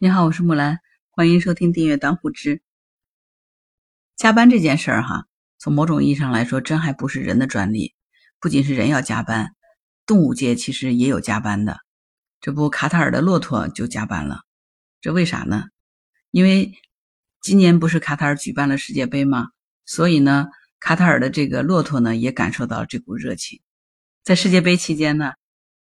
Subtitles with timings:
[0.00, 0.78] 你好，我是木兰，
[1.10, 2.62] 欢迎收听订阅当户知。
[4.14, 5.26] 加班这件事儿哈，
[5.58, 7.96] 从某种意义上来说，真还不是人的专利。
[8.38, 9.56] 不仅是人要加班，
[10.06, 11.80] 动物界其实也有加班的。
[12.40, 14.42] 这不，卡塔尔的骆驼就加班了，
[15.00, 15.64] 这为啥呢？
[16.30, 16.74] 因为
[17.40, 19.48] 今年不是卡塔尔举办了世界杯吗？
[19.84, 20.46] 所以呢，
[20.78, 23.60] 卡塔尔的这个骆驼呢也感受到这股热情。
[24.22, 25.32] 在世界杯期间呢，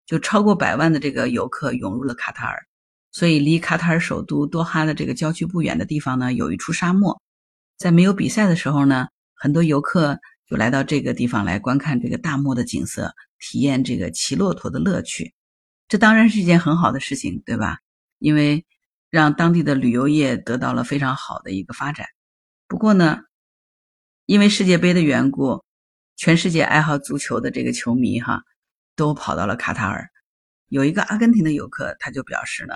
[0.05, 2.65] 就超过百万的这个游客涌入了卡塔尔。
[3.11, 7.21] 所以，离卡塔尔首都多哈的这个郊区不远的地方呢，有一处沙漠。
[7.77, 15.33] 在没有比赛的时候呢，很多游客就来到这个地方来观看这个大漠的景色，体验这个骑骆驼的乐趣。
[15.87, 17.79] 这当然是一件很好的事情，对吧？
[18.19, 18.65] 因为
[19.09, 22.05] 让当地的旅游业得到了非常好的一个发展。
[22.67, 23.21] 不过呢，
[24.25, 25.63] 因为世界杯的缘故，
[26.17, 28.43] 全世界爱好足球的这个球迷哈，
[28.95, 30.09] 都跑到了卡塔尔。
[30.67, 32.75] 有一个阿根廷的游客，他就表示呢。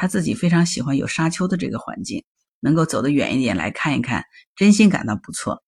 [0.00, 2.24] 他自己非常喜欢有沙丘的这个环境，
[2.60, 4.24] 能够走得远一点来看一看，
[4.54, 5.64] 真心感到不错。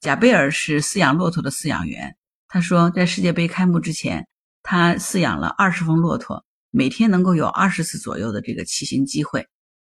[0.00, 4.28] 贾贝尔是饲养骆驼的饲养员，他说，在世界杯开幕之前，
[4.62, 9.48] 他饲养了二十峰骆驼，每天能够有二十次左右的这个骑行机会。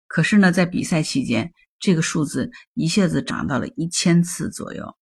[0.07, 4.95] 可是呢，在比赛期间，这个数字一下子涨到了一千次左右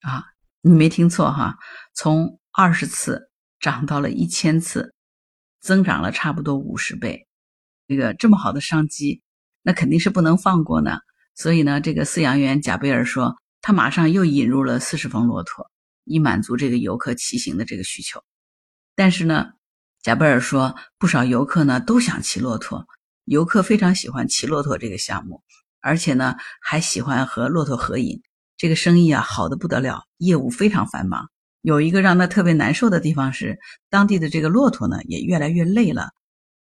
[0.00, 0.24] 啊！
[0.62, 1.58] 你没听错哈，
[1.94, 4.96] 从二十次涨到了一千次，
[5.60, 7.28] 增长了差不多五十倍。
[7.86, 9.22] 这个这么好的商机，
[9.62, 10.98] 那肯定是不能放过呢。
[11.34, 15.70] 所以呢，这个饲养员贾贝尔说，他马上又引入了四十峰骆驼，
[16.04, 18.22] 以满足这个游客骑行的这个需求。
[18.94, 19.52] 但是呢，
[20.02, 22.86] 贾贝尔说，不少游客呢都想骑骆驼，
[23.24, 25.42] 游客非常喜欢骑骆驼这个项目，
[25.80, 28.22] 而且呢还喜欢和骆驼合影。
[28.56, 31.28] 这个生意啊好的不得了，业务非常繁忙。
[31.60, 33.58] 有一个让他特别难受的地方是，
[33.90, 36.10] 当地的这个骆驼呢也越来越累了。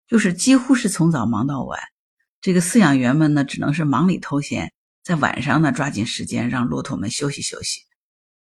[0.07, 1.79] 就是几乎是从早忙到晚，
[2.41, 4.73] 这个饲养员们呢，只能是忙里偷闲，
[5.03, 7.81] 在晚上呢抓紧时间让骆驼们休息休息。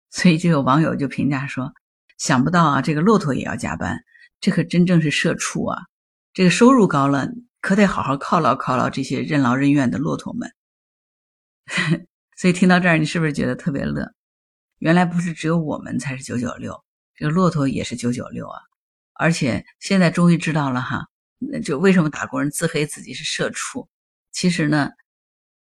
[0.09, 1.73] 所以就有网友就评价说
[2.17, 4.03] ：“想不到啊，这个骆驼也要加班，
[4.39, 5.83] 这可真正是社畜啊！
[6.33, 7.29] 这个收入高了，
[7.61, 10.51] 可得好好犒劳犒劳这些任劳任怨的骆驼们。
[12.37, 14.11] ”所以听到这儿，你是不是觉得特别乐？
[14.79, 16.83] 原来不是只有我们才是九九六，
[17.15, 18.59] 这个骆驼也是九九六啊！
[19.13, 21.07] 而且现在终于知道了哈。
[21.49, 23.89] 那就为什么打工人自黑自己是社畜？
[24.31, 24.91] 其实呢，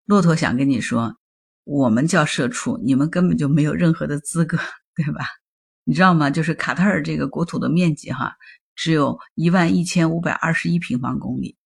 [0.04, 1.16] 骆驼想跟你说，
[1.64, 4.58] 我们叫社畜，你们根本就没有任何的资格，
[4.94, 5.26] 对吧？
[5.84, 6.30] 你知道吗？
[6.30, 8.36] 就是卡塔尔这个国土的面积哈，
[8.74, 11.56] 只有一万一千五百二十一平方公里，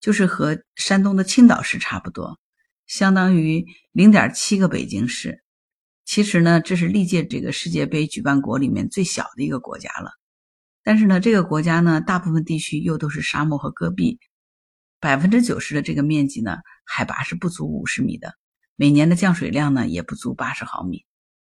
[0.00, 2.38] 就是和山东的青岛市差不多，
[2.86, 5.42] 相当于零点七个北京市。
[6.04, 10.12] 其实呢，这是历届这个世界杯举办国里面最小的一个国家了。
[10.84, 14.18] 但是呢，这个国家呢，大部分地区又都是沙漠和戈壁，
[15.00, 18.34] 百分之九十的这个面积呢，海拔是不足五十米的，
[18.76, 21.06] 每年的降水量呢也不足八十毫米。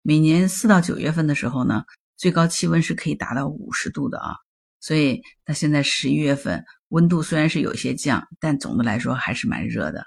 [0.02, 1.84] 每年四到九月份的时候呢，
[2.18, 4.34] 最高气温是可以达到五十度的啊。
[4.78, 10.04] 所以，它现在十一月份温度虽然是有些降，但总的来说还是蛮热的。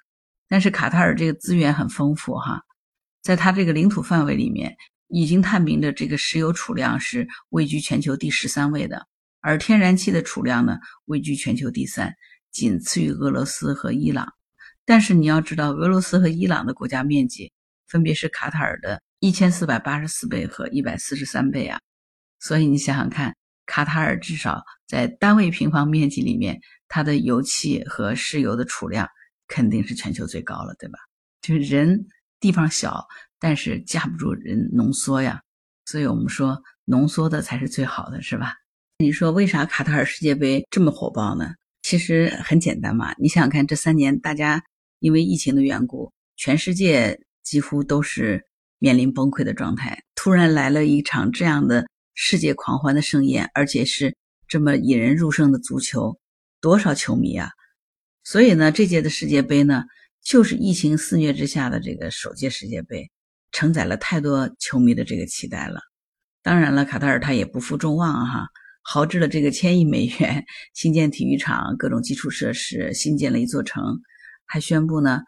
[0.47, 2.61] 但是卡塔尔这个资源很丰富哈，
[3.23, 4.77] 在它这个领土范围里面。
[5.07, 9.07] 已经探明的这个石油储量是位居全球第十三位的，
[9.39, 12.13] 而天然气的储量呢位居全球第三，
[12.51, 14.27] 仅次于俄罗斯和伊朗。
[14.85, 17.51] 但是你要知道，俄罗斯和伊朗的国家面积
[17.87, 21.79] 分别是卡塔尔的一千四百八十四倍和一百四十三倍啊！
[22.39, 23.35] 所以你想想看，
[23.65, 29.07] 卡塔尔至少在单位平方面积里面，它的油气和石油的储量
[29.47, 30.99] 肯定是全球最高了，对吧？
[31.41, 32.05] 就是人
[32.39, 33.07] 地方小。
[33.39, 35.41] 但是架不住人浓缩呀，
[35.85, 38.55] 所以我们说浓缩的才是最好的，是吧？
[38.99, 41.53] 你说为啥卡塔尔世界杯这么火爆呢？
[41.83, 44.63] 其实很简单嘛，你想想看，这三年大家
[44.99, 48.43] 因为疫情的缘故，全世界几乎都是
[48.79, 54.15] 面临崩溃的状态，突然来了一场这样的世界狂欢的盛宴，而且是
[54.47, 56.19] 这么引人入胜的足球，
[56.59, 57.51] 多少球迷啊！
[58.23, 59.83] 所以呢，这届的世界杯呢，
[60.21, 63.09] 就是疫情肆虐之下的这个首届世界杯。
[63.51, 65.79] 承载了太多球迷的这个期待了。
[66.43, 68.47] 当然了，卡塔尔他也不负众望哈，
[68.81, 73.83] 豪掷了这个千亿美元新建体育场、各种基础设施，新建了一座城，
[74.45, 75.21] 还宣布呢，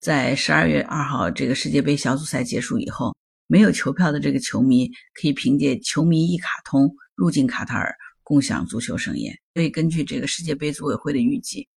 [0.00, 3.14] 在十二月二号这个世界杯小组赛结束以后，
[3.46, 4.88] 没有球票的这个球迷
[5.20, 9.38] 可以凭借球迷一卡通入境卡塔尔，共享足球盛宴。
[9.52, 11.68] 所以，根据这个世界杯组委会的预计，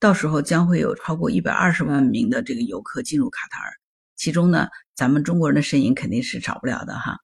[0.00, 3.70] 到时候将会有超过一百二十万名的这个游客进入卡塔尔。
[4.16, 7.18] 其中呢，咱们中国人的身影肯定是少不了的哈。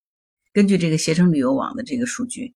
[0.53, 2.55] 根据这个携程旅游网的这个数据，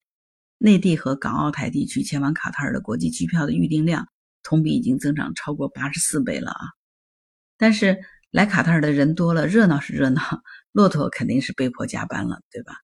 [0.58, 4.08] 内地和港澳台地区前往卡塔尔的国际机票的预订量
[4.42, 6.60] 同比已经增长超过八十四倍了啊！
[7.56, 7.98] 但是
[8.30, 10.42] 来卡塔尔的人多了，热闹是热闹，
[10.72, 12.74] 骆驼肯定是被迫加班了，对吧？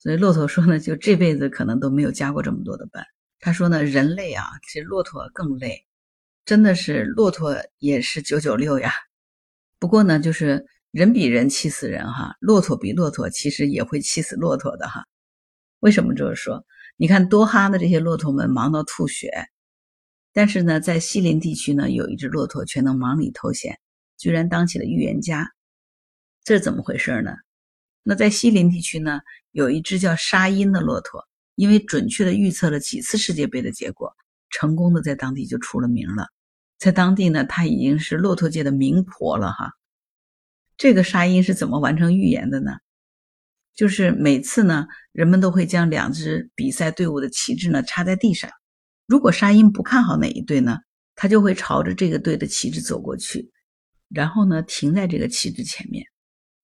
[0.00, 3.04] 所以骆驼说呢，就这辈子可能都没有加过这么多的班。
[3.40, 5.86] 他说呢，人累啊，其实骆驼更累，
[6.44, 8.92] 真的是骆驼也是九九六呀。
[9.78, 15.04] 不过呢，就是人比人气死人哈，骆驼比骆驼其实也会气死骆驼的哈。
[15.80, 16.64] 为什么这么说？
[16.96, 19.30] 你看多哈的这些骆驼们忙到吐血，
[20.32, 23.78] 但是呢，在西林地区呢，有一只骆驼却能忙里偷闲，
[24.16, 25.52] 居然当起了预言家，
[26.42, 27.32] 这是怎么回事呢？
[28.02, 29.20] 那在西林地区呢，
[29.52, 34.16] 有一只叫沙因的骆驼，因为准确的预测了几次世界杯的结果，
[34.50, 36.28] 成功的在当地就出了名了，
[36.78, 39.74] 在当地呢，它已经是骆驼界的名婆了哈。
[40.78, 42.70] 这个沙因是怎么完成预言的呢？
[43.74, 48.50] 就是每次呢，人们都会将两支比赛队伍的旗帜呢插在地上。
[49.06, 50.78] 如果沙因不看好哪一队呢，
[51.16, 53.50] 他就会朝着这个队的旗帜走过去，
[54.08, 56.06] 然后呢停在这个旗帜前面。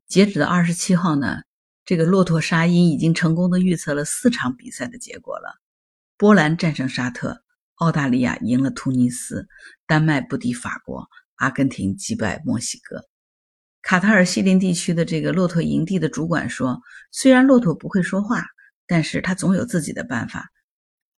[0.07, 1.39] 截止到二十七号呢，
[1.85, 5.61] 这个骆驼沙因已经成功的预测了四场比赛的结果了：
[6.17, 7.43] 波兰战胜沙特，
[7.77, 9.49] 澳大利亚赢了突尼斯，
[9.89, 13.05] 丹麦不敌法国，阿根廷击败墨西哥。
[13.85, 16.81] 卡塔尔西林地区的这个骆驼营地的主管说
[17.13, 18.43] ：“虽然骆驼不会说话，
[18.87, 20.51] 但是他总有自己的办法。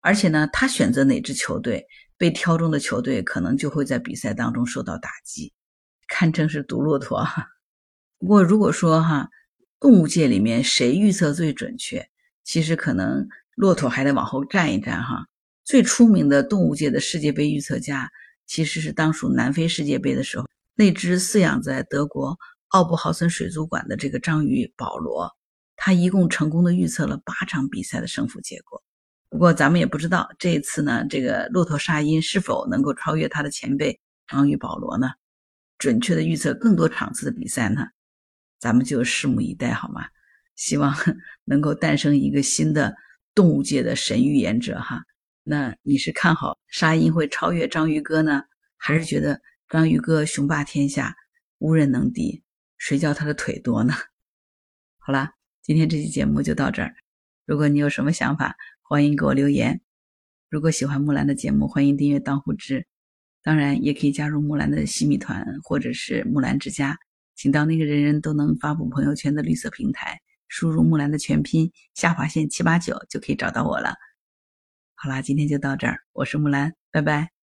[0.00, 1.86] 而且呢，他选择哪支球队，
[2.18, 5.52] 被挑中的球队可能就会在比赛当中受到打击，
[6.08, 7.24] 堪称是毒骆驼。
[8.18, 9.28] 不过，如果说哈，
[9.78, 12.04] 动物界里面谁预测最准确，
[12.42, 15.24] 其实可能骆驼还得往后站一站哈。
[15.64, 18.10] 最出名的动物界的世界杯预测家，
[18.44, 22.36] 其实是当属南非世界杯的时候，那只饲养在德国。”
[22.68, 25.30] 奥布豪森水族馆的这个章鱼保罗，
[25.76, 28.82] 他一共成功的预测了八场比赛的胜负结果。
[29.28, 35.10] 不过咱们也不知道这一次呢，这个骆驼沙因是否能够超越他的前辈章鱼保罗呢？
[35.78, 37.86] 准确的预测更多场次的比赛呢？
[38.58, 40.06] 咱们就拭目以待好吗？
[40.54, 40.94] 希望
[41.44, 42.96] 能够诞生一个新的
[43.34, 45.04] 动物界的神预言者哈。
[45.44, 48.42] 那你是看好沙因会超越章鱼哥呢，
[48.76, 51.14] 还是觉得章鱼哥雄霸天下，
[51.58, 52.42] 无人能敌？
[52.78, 53.94] 谁叫他的腿多呢？
[54.98, 56.94] 好啦，今天这期节目就到这儿。
[57.44, 59.80] 如果你有什么想法，欢迎给我留言。
[60.48, 62.86] 如果喜欢木兰的节目，欢迎订阅当户知。
[63.42, 66.98] 当然，也可以加入木兰的西米团或者是木兰之家，
[67.34, 73.94] 请到那个人人都能发布朋友圈的绿色平台，输入木兰的全拼下划线七八九就可以找到我了。
[74.94, 77.35] 好啦，今天就到这儿，我是木兰，拜拜。